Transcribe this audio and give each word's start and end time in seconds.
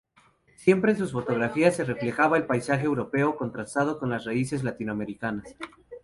Siempre 0.55 0.93
en 0.93 0.97
sus 0.97 1.11
fotografías 1.11 1.75
se 1.75 1.83
reflejaba 1.83 2.35
el 2.37 2.47
paisaje 2.47 2.85
europeo 2.87 3.37
contrastado 3.37 3.99
con 3.99 4.09
las 4.09 4.25
raíces 4.25 4.63
latinoamericanas. 4.63 5.55